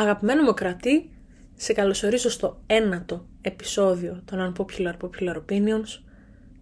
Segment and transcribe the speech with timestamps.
[0.00, 1.10] Αγαπημένο μου κρατή,
[1.56, 6.00] σε καλωσορίζω στο ένατο επεισόδιο των Unpopular Popular Opinions,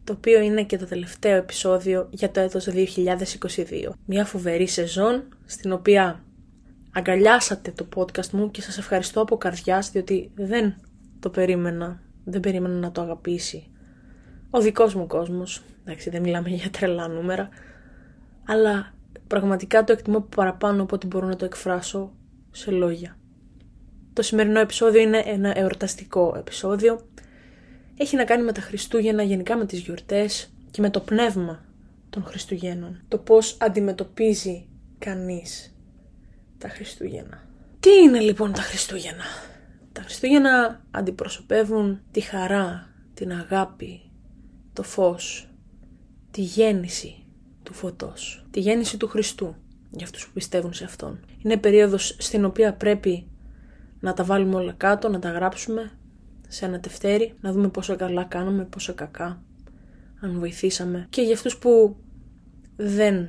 [0.04, 3.90] το οποίο είναι και το τελευταίο επεισόδιο για το έτος 2022.
[4.04, 6.24] Μια φοβερή σεζόν, στην οποία
[6.92, 10.74] αγκαλιάσατε το podcast μου και σας ευχαριστώ από καρδιάς, διότι δεν
[11.20, 13.70] το περίμενα, δεν περίμενα να το αγαπήσει
[14.50, 15.62] ο δικός μου κόσμος.
[15.84, 17.48] Εντάξει, δεν μιλάμε για τρελά νούμερα,
[18.46, 18.94] αλλά
[19.26, 22.12] πραγματικά το εκτιμώ παραπάνω από ό,τι μπορώ να το εκφράσω
[22.50, 23.17] σε λόγια.
[24.18, 27.08] Το σημερινό επεισόδιο είναι ένα εορταστικό επεισόδιο.
[27.96, 31.64] Έχει να κάνει με τα Χριστούγεννα, γενικά με τις γιορτές και με το πνεύμα
[32.10, 33.02] των Χριστουγέννων.
[33.08, 35.76] Το πώς αντιμετωπίζει κανείς
[36.58, 37.48] τα Χριστούγεννα.
[37.80, 39.24] Τι είναι λοιπόν τα Χριστούγεννα;
[39.92, 44.10] Τα Χριστούγεννα αντιπροσωπεύουν τη χαρά, την αγάπη,
[44.72, 45.48] το φως,
[46.30, 47.24] τη γέννηση
[47.62, 49.56] του φωτός, τη γέννηση του Χριστού
[49.90, 51.20] για αυτούς που πιστεύουν σε Αυτόν.
[51.42, 53.26] Είναι περίοδος στην οποία πρέπει
[54.00, 55.90] να τα βάλουμε όλα κάτω, να τα γράψουμε
[56.48, 59.42] σε ένα τευτέρι, να δούμε πόσο καλά κάναμε, πόσο κακά,
[60.20, 61.06] αν βοηθήσαμε.
[61.10, 61.96] Και για αυτούς που
[62.76, 63.28] δεν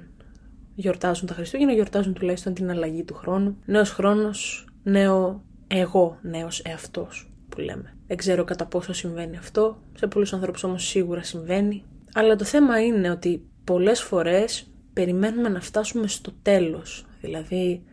[0.76, 3.58] γιορτάζουν τα Χριστούγεννα, γιορτάζουν τουλάχιστον την αλλαγή του χρόνου.
[3.66, 7.98] Νέος χρόνος, νέο εγώ, νέος εαυτός που λέμε.
[8.08, 11.84] Δεν ξέρω κατά πόσο συμβαίνει αυτό, σε πολλούς ανθρώπους όμως σίγουρα συμβαίνει.
[12.14, 17.06] Αλλά το θέμα είναι ότι πολλές φορές περιμένουμε να φτάσουμε στο τέλος.
[17.22, 17.84] Δηλαδή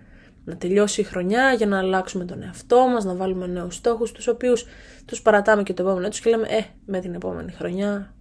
[0.46, 4.26] να τελειώσει η χρονιά για να αλλάξουμε τον εαυτό μας, να βάλουμε νέους στόχους, τους
[4.26, 4.64] οποίους
[5.04, 8.14] τους παρατάμε και το επόμενο έτος και λέμε «Ε, με την επόμενη χρονιά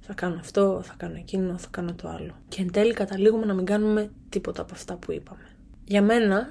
[0.00, 2.34] θα κάνω αυτό, θα κάνω εκείνο, θα κάνω το άλλο».
[2.48, 5.46] Και εν τέλει καταλήγουμε να μην κάνουμε τίποτα από αυτά που είπαμε.
[5.84, 6.48] Για μένα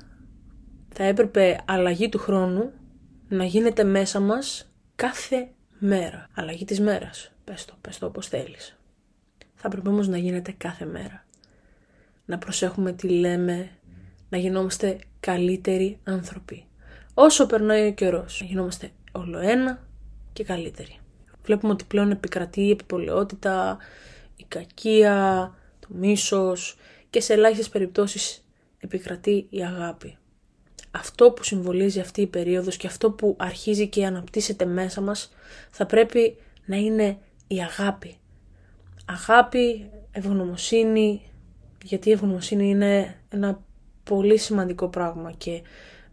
[0.94, 2.72] θα έπρεπε αλλαγή του χρόνου
[3.28, 5.50] να γίνεται μέσα μας κάθε
[5.80, 6.28] μέρα.
[6.36, 7.32] Αλλαγή της μέρας.
[7.44, 8.78] Πες το, πες το όπως θέλεις.
[9.56, 11.26] Θα έπρεπε όμως να γίνεται κάθε μέρα.
[12.26, 13.70] Να προσέχουμε τι λέμε,
[14.30, 16.66] να γινόμαστε καλύτεροι άνθρωποι.
[17.14, 19.88] Όσο περνάει ο καιρός, να γινόμαστε όλο ένα
[20.34, 21.00] και καλύτεροι.
[21.44, 23.78] Βλέπουμε ότι πλέον επικρατεί η επιπολαιότητα,
[24.36, 26.78] η κακία, το μίσος
[27.10, 28.46] και σε ελάχιστες περιπτώσεις
[28.78, 30.18] επικρατεί η αγάπη.
[30.92, 35.32] Αυτό που συμβολίζει αυτή η περίοδος και αυτό που αρχίζει και αναπτύσσεται μέσα μας
[35.70, 37.18] θα πρέπει να είναι
[37.48, 38.16] η αγάπη.
[39.06, 41.22] Αγάπη, ευγνωμοσύνη,
[41.84, 43.64] γιατί η ευγνωμοσύνη είναι ένα
[44.10, 45.62] πολύ σημαντικό πράγμα και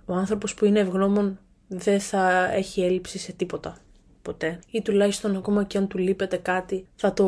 [0.05, 3.77] ο άνθρωπος που είναι ευγνώμων δεν θα έχει έλλειψη σε τίποτα
[4.23, 4.59] ποτέ.
[4.71, 7.27] Ή τουλάχιστον ακόμα και αν του λείπεται κάτι θα το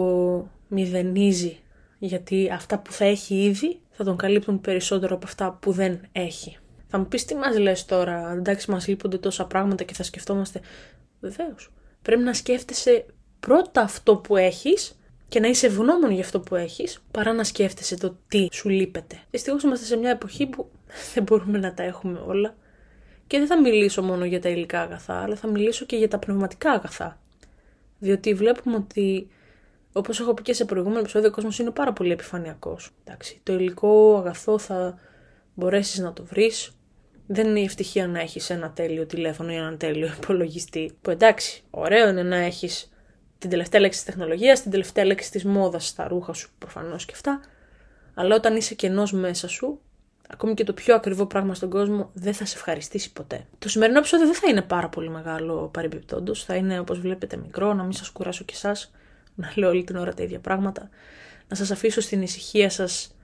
[0.69, 1.59] μηδενίζει
[1.99, 6.57] γιατί αυτά που θα έχει ήδη θα τον καλύπτουν περισσότερο από αυτά που δεν έχει.
[6.87, 10.61] Θα μου πεις τι μας λες τώρα, εντάξει μας λείπονται τόσα πράγματα και θα σκεφτόμαστε.
[11.21, 11.71] Βεβαίως.
[12.03, 13.07] Πρέπει να σκέφτεσαι
[13.41, 14.98] πρώτα αυτό που έχεις
[15.29, 19.21] και να είσαι ευγνώμων για αυτό που έχεις, παρά να σκέφτεσαι το τι σου λείπεται.
[19.31, 20.71] Δυστυχώς είμαστε σε μια εποχή που
[21.15, 22.55] δεν μπορούμε να τα έχουμε όλα.
[23.27, 26.19] Και δεν θα μιλήσω μόνο για τα υλικά αγαθά, αλλά θα μιλήσω και για τα
[26.19, 27.21] πνευματικά αγαθά.
[27.99, 29.29] Διότι βλέπουμε ότι,
[29.93, 32.91] όπως έχω πει και σε προηγούμενο επεισόδιο, ο κόσμος είναι πάρα πολύ επιφανειακός.
[33.43, 34.99] Το υλικό αγαθό θα
[35.55, 36.73] μπορέσεις να το βρεις.
[37.27, 40.97] Δεν είναι η ευτυχία να έχεις ένα τέλειο τηλέφωνο ή έναν τέλειο υπολογιστή.
[41.03, 42.91] Που εντάξει, ωραίο είναι να έχεις
[43.39, 47.13] την τελευταία λέξη της τεχνολογίας, την τελευταία λέξη της μόδας στα ρούχα σου προφανώς και
[47.15, 47.41] αυτά.
[48.15, 49.81] Αλλά όταν είσαι κενός μέσα σου,
[50.29, 53.47] ακόμη και το πιο ακριβό πράγμα στον κόσμο δεν θα σε ευχαριστήσει ποτέ.
[53.59, 56.45] Το σημερινό επεισόδιο δεν θα είναι πάρα πολύ μεγάλο παρεμπιπτόντως.
[56.45, 58.93] Θα είναι όπως βλέπετε μικρό, να μην σας κουράσω κι εσάς,
[59.35, 60.89] να λέω όλη την ώρα τα ίδια πράγματα.
[61.49, 63.15] Να σας αφήσω στην ησυχία σας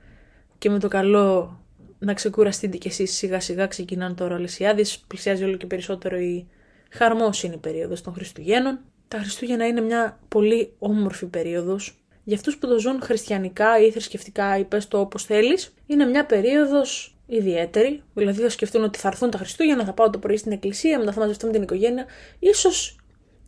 [0.59, 1.59] και με το καλό
[1.99, 4.99] να ξεκουραστείτε κι εσείς σιγά σιγά ξεκινάνε τώρα όλες οι άδειες.
[4.99, 6.47] Πλησιάζει όλο και περισσότερο η
[6.91, 11.99] χαρμόσυνη περίοδος των Χριστουγέννων τα Χριστούγεννα είναι μια πολύ όμορφη περίοδος.
[12.25, 16.27] Για αυτούς που το ζουν χριστιανικά ή θρησκευτικά ή πες το όπως θέλεις, είναι μια
[16.27, 18.03] περίοδος ιδιαίτερη.
[18.15, 21.13] Δηλαδή θα σκεφτούν ότι θα έρθουν τα Χριστούγεννα, θα πάω το πρωί στην εκκλησία, μετά
[21.13, 22.07] θα μαζευτώ με την οικογένεια.
[22.39, 22.99] Ίσως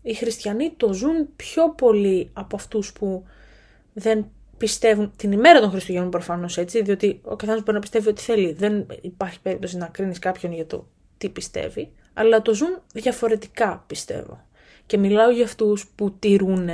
[0.03, 3.25] οι χριστιανοί το ζουν πιο πολύ από αυτούς που
[3.93, 8.23] δεν πιστεύουν την ημέρα των Χριστουγέννων προφανώς έτσι, διότι ο καθένας μπορεί να πιστεύει ό,τι
[8.23, 8.53] θέλει.
[8.53, 10.87] Δεν υπάρχει περίπτωση να κρίνεις κάποιον για το
[11.19, 14.46] τι πιστεύει, αλλά το ζουν διαφορετικά πιστεύω.
[14.87, 16.69] Και μιλάω για αυτούς που τηρούν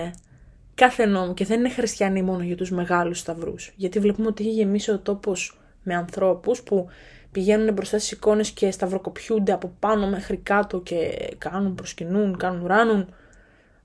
[0.74, 3.72] κάθε νόμο και δεν είναι χριστιανοί μόνο για τους μεγάλους σταυρούς.
[3.76, 6.88] Γιατί βλέπουμε ότι έχει γεμίσει ο τόπος με ανθρώπους που
[7.32, 13.14] πηγαίνουν μπροστά στις εικόνες και σταυροκοπιούνται από πάνω μέχρι κάτω και κάνουν, προσκυνούν, κάνουν, ράνουν,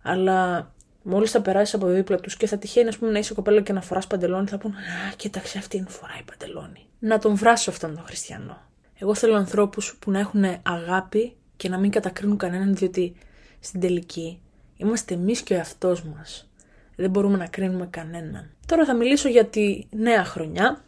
[0.02, 0.72] αλλά
[1.02, 3.82] μόλις θα περάσεις από δίπλα τους και θα τυχαίνει πούμε, να είσαι κοπέλα και να
[3.82, 6.86] φοράς παντελόνι, θα πούν «Α, κοίταξε αυτή είναι φοράει παντελόνι».
[7.00, 8.58] Να τον βράσω αυτόν τον χριστιανό.
[9.00, 13.16] Εγώ θέλω ανθρώπους που να έχουν αγάπη και να μην κατακρίνουν κανέναν, διότι
[13.60, 14.42] στην τελική
[14.78, 16.50] είμαστε εμείς και ο εαυτός μας.
[16.96, 18.50] Δεν μπορούμε να κρίνουμε κανέναν.
[18.66, 20.84] Τώρα θα μιλήσω για τη νέα χρονιά,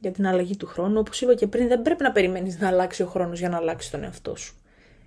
[0.00, 0.98] για την αλλαγή του χρόνου.
[0.98, 3.90] Όπως είπα και πριν, δεν πρέπει να περιμένεις να αλλάξει ο χρόνος για να αλλάξει
[3.90, 4.54] τον εαυτό σου.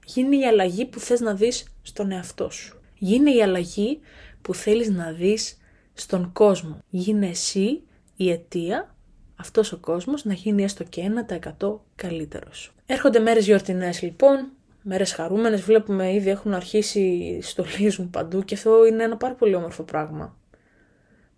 [0.06, 2.82] Γίνει η αλλαγή που θες να δεις στον εαυτό σου.
[2.98, 4.00] Γίνει η αλλαγή
[4.42, 5.58] που θέλεις να δεις
[5.94, 6.78] στον κόσμο.
[6.90, 7.82] Γίνε εσύ
[8.16, 8.96] η αιτία
[9.36, 11.02] αυτός ο κόσμος να γίνει έστω και
[11.60, 12.74] 1% καλύτερος.
[12.86, 14.52] Έρχονται μέρες γιορτινές λοιπόν,
[14.90, 15.62] μέρες χαρούμενες.
[15.62, 20.38] Βλέπουμε ήδη έχουν αρχίσει στολίζουν παντού και αυτό είναι ένα πάρα πολύ όμορφο πράγμα.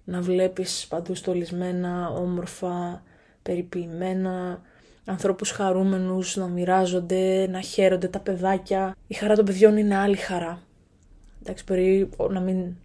[0.03, 3.03] Να βλέπεις παντού στολισμένα, όμορφα,
[3.41, 4.61] περιποιημένα,
[5.05, 8.95] ανθρώπους χαρούμενους να μοιράζονται, να χαίρονται τα παιδάκια.
[9.07, 10.61] Η χαρά των παιδιών είναι άλλη χαρά.
[11.41, 12.75] Εντάξει, μπορεί να μην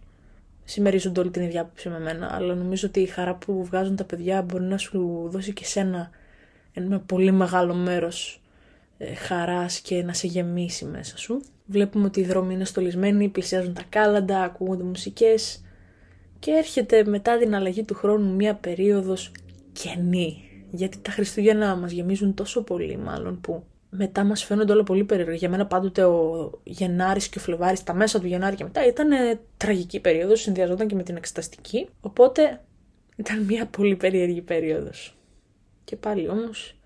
[0.63, 4.03] συμμερίζονται όλη την ίδια άποψη με μένα, αλλά νομίζω ότι η χαρά που βγάζουν τα
[4.03, 6.09] παιδιά μπορεί να σου δώσει και σένα
[6.73, 8.46] ένα πολύ μεγάλο μέρος ε,
[9.27, 11.41] χαράς και να σε γεμίσει μέσα σου.
[11.65, 15.61] Βλέπουμε ότι οι δρόμοι είναι στολισμένοι, πλησιάζουν τα κάλαντα, ακούγονται μουσικές
[16.39, 19.31] και έρχεται μετά την αλλαγή του χρόνου μια περίοδος
[19.73, 20.41] κενή.
[20.71, 25.33] Γιατί τα Χριστούγεννα μας γεμίζουν τόσο πολύ μάλλον που μετά μας φαίνονται όλα πολύ περίεργα.
[25.33, 29.39] Για μένα πάντοτε ο Γενάρης και ο Φλεβάρης, τα μέσα του Γενάρη και μετά ήταν
[29.57, 31.87] τραγική περίοδος, συνδυαζόταν και με την εξεταστική.
[32.01, 32.61] Οπότε
[33.15, 35.17] ήταν μια πολύ περίεργη περίοδος.
[35.83, 36.76] Και πάλι όμως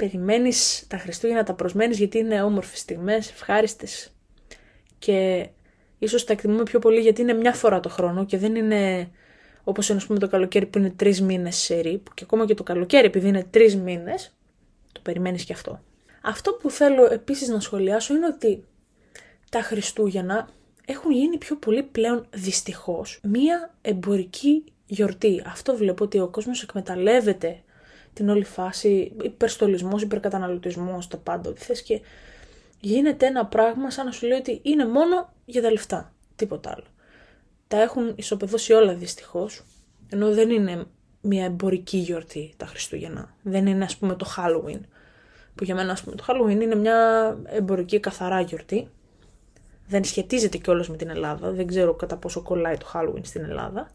[0.00, 4.12] περιμένεις τα Χριστούγεννα, τα προσμένεις γιατί είναι όμορφες στιγμές, ευχάριστες
[4.98, 5.48] και
[5.98, 9.10] ίσως τα εκτιμούμε πιο πολύ γιατί είναι μια φορά το χρόνο και δεν είναι
[9.64, 12.62] όπως είναι πούμε το καλοκαίρι που είναι τρεις μήνες σε που και ακόμα και το
[12.62, 14.34] καλοκαίρι επειδή είναι τρεις μήνες
[14.92, 15.82] το περιμένεις και αυτό.
[16.22, 18.64] Αυτό που θέλω επίσης να σχολιάσω είναι ότι
[19.50, 20.48] τα Χριστούγεννα
[20.84, 25.42] έχουν γίνει πιο πολύ πλέον δυστυχώς μία εμπορική γιορτή.
[25.46, 27.62] Αυτό βλέπω ότι ο κόσμος εκμεταλλεύεται
[28.12, 32.00] την όλη φάση, υπερστολισμός, υπερκαταναλωτισμός, τα πάντα, ό,τι θες και
[32.80, 36.86] γίνεται ένα πράγμα σαν να σου λέει ότι είναι μόνο για τα λεφτά, τίποτα άλλο.
[37.68, 39.62] Τα έχουν ισοπεδώσει όλα δυστυχώς,
[40.08, 40.86] ενώ δεν είναι
[41.20, 43.34] μια εμπορική γιορτή τα Χριστούγεννα.
[43.42, 44.80] Δεν είναι ας πούμε το Halloween,
[45.54, 48.88] που για μένα ας πούμε το Halloween είναι μια εμπορική καθαρά γιορτή.
[49.86, 53.90] Δεν σχετίζεται κιόλας με την Ελλάδα, δεν ξέρω κατά πόσο κολλάει το Halloween στην Ελλάδα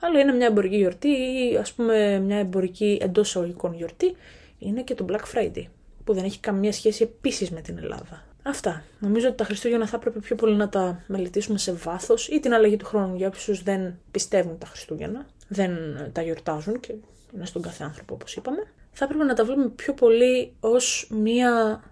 [0.00, 4.16] άλλο είναι μια εμπορική γιορτή ή ας πούμε μια εμπορική εντός εισαγωγικών γιορτή
[4.58, 5.64] είναι και το Black Friday
[6.04, 8.24] που δεν έχει καμία σχέση επίσης με την Ελλάδα.
[8.42, 8.84] Αυτά.
[8.98, 12.54] Νομίζω ότι τα Χριστούγεννα θα έπρεπε πιο πολύ να τα μελετήσουμε σε βάθος ή την
[12.54, 15.72] αλλαγή του χρόνου για όσου δεν πιστεύουν τα Χριστούγεννα, δεν
[16.12, 16.94] τα γιορτάζουν και
[17.34, 18.72] είναι στον κάθε άνθρωπο όπως είπαμε.
[18.92, 21.82] Θα έπρεπε να τα βλέπουμε πιο πολύ ως μία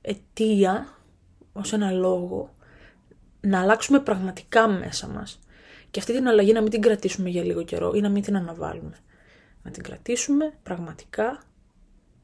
[0.00, 0.98] αιτία,
[1.52, 2.54] ως ένα λόγο,
[3.40, 5.38] να αλλάξουμε πραγματικά μέσα μας
[5.92, 8.36] και αυτή την αλλαγή να μην την κρατήσουμε για λίγο καιρό ή να μην την
[8.36, 8.96] αναβάλουμε.
[9.62, 11.42] Να την κρατήσουμε πραγματικά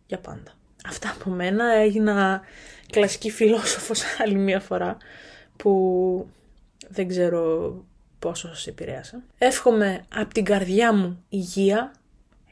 [0.06, 0.52] για πάντα.
[0.86, 2.40] Αυτά από μένα έγινα
[2.90, 4.96] κλασική φιλόσοφος άλλη μία φορά
[5.56, 6.30] που
[6.88, 7.72] δεν ξέρω
[8.18, 9.22] πόσο σας επηρέασα.
[9.38, 11.92] Εύχομαι από την καρδιά μου υγεία,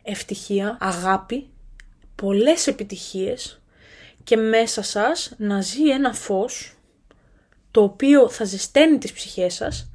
[0.03, 1.49] ευτυχία, αγάπη,
[2.15, 3.61] πολλές επιτυχίες
[4.25, 6.77] και μέσα σας να ζει ένα φως
[7.71, 9.91] το οποίο θα ζεσταίνει τις ψυχές σας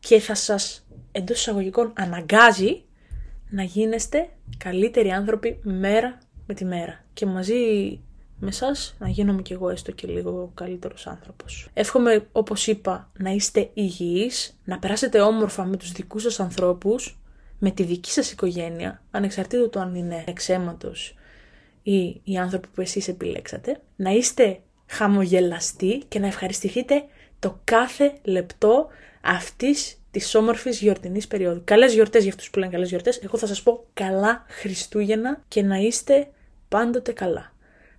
[0.00, 2.84] και θα σας εντός εισαγωγικών αναγκάζει
[3.50, 4.28] να γίνεστε
[4.58, 7.04] καλύτεροι άνθρωποι μέρα με τη μέρα.
[7.12, 7.54] Και μαζί
[8.38, 11.68] με εσά να γίνομαι κι εγώ έστω και λίγο καλύτερος άνθρωπος.
[11.74, 17.20] Εύχομαι, όπως είπα, να είστε υγιείς, να περάσετε όμορφα με τους δικούς σας ανθρώπους,
[17.58, 21.14] με τη δική σας οικογένεια, ανεξαρτήτως του αν είναι εξαίματος
[21.82, 27.04] ή οι άνθρωποι που εσείς επιλέξατε, να είστε χαμογελαστοί και να ευχαριστηθείτε
[27.40, 28.88] το κάθε λεπτό
[29.20, 31.62] αυτής της όμορφης γιορτινής περίοδου.
[31.64, 33.20] Καλές γιορτές για αυτούς που λένε καλές γιορτές.
[33.22, 36.28] Εγώ θα σας πω καλά Χριστούγεννα και να είστε
[36.68, 37.52] πάντοτε καλά.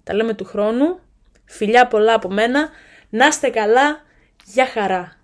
[0.04, 1.00] Τα λέμε του χρόνου.
[1.46, 2.70] Φιλιά πολλά από μένα.
[3.10, 4.02] Να είστε καλά.
[4.46, 5.21] Γεια χαρά.